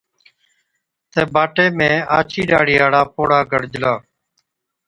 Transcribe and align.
تہ 1.11 1.21
باٽي 1.33 1.65
۾ 1.77 1.91
آڇِي 2.17 2.41
ڏاڙهِي 2.49 2.75
هاڙا 2.81 3.01
پوڙها 3.13 3.39
گِڙجلا، 3.51 3.93